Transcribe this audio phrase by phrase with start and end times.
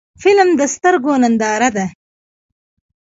[0.21, 1.85] فلم د سترګو ننداره ده